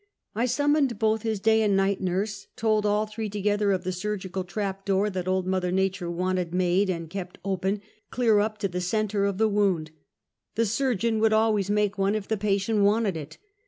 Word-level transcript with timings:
I 0.33 0.47
summoned 0.47 0.97
both 0.97 1.21
his 1.21 1.39
day 1.39 1.61
and 1.61 1.75
night 1.77 2.01
nurse, 2.01 2.47
told 2.55 2.87
all 2.87 3.05
three 3.05 3.29
together 3.29 3.71
of 3.71 3.83
the 3.83 3.91
surgical 3.91 4.43
trap 4.43 4.83
door 4.83 5.11
that 5.11 5.27
old 5.27 5.45
Mother 5.45 5.71
]!^ature 5.71 6.11
wanted 6.11 6.55
made 6.55 6.89
and 6.89 7.07
kept 7.07 7.37
open, 7.45 7.81
clear 8.09 8.39
up 8.39 8.57
to 8.57 8.67
the 8.67 8.81
center 8.81 9.25
of 9.25 9.37
that 9.37 9.49
wound. 9.49 9.91
The 10.55 10.65
surgeon 10.65 11.19
would 11.19 11.33
always 11.33 11.69
make 11.69 11.99
one 11.99 12.15
if 12.15 12.27
the 12.27 12.35
patient 12.35 12.81
wanted 12.81 13.15
it. 13.15 13.37